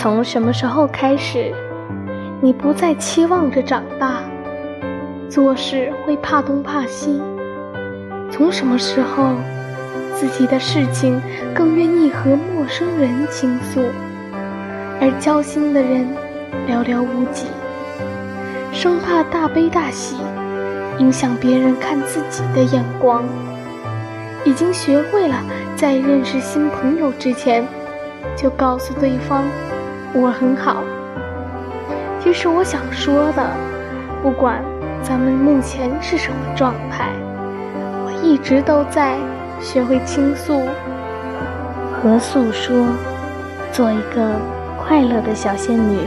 [0.00, 1.52] 从什么时候开始，
[2.40, 4.22] 你不再期望着长大，
[5.28, 7.20] 做事会怕东怕西？
[8.30, 9.34] 从什么时候，
[10.14, 11.20] 自己的事情
[11.52, 13.80] 更愿意和陌生人倾诉，
[15.00, 16.06] 而交心的人
[16.68, 17.48] 寥寥无几？
[18.72, 20.14] 生怕大悲大喜
[20.98, 23.24] 影响别人看自己的眼光，
[24.44, 25.42] 已经学会了
[25.74, 27.66] 在认识新朋友之前，
[28.36, 29.42] 就告诉对方。
[30.14, 30.82] 我很好。
[32.20, 33.50] 其实我想说的，
[34.22, 34.62] 不管
[35.02, 37.12] 咱们目前是什么状态，
[38.04, 39.16] 我一直都在
[39.60, 40.66] 学会倾诉
[41.92, 42.86] 和诉说，
[43.72, 44.32] 做一个
[44.76, 46.00] 快乐的小仙女。